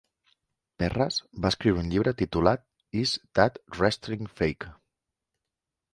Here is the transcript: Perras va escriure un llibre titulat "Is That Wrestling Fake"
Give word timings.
Perras 0.83 1.17
va 1.43 1.51
escriure 1.53 1.83
un 1.83 1.91
llibre 1.91 2.13
titulat 2.23 2.65
"Is 3.03 3.15
That 3.41 3.63
Wrestling 3.77 4.31
Fake" 4.41 4.71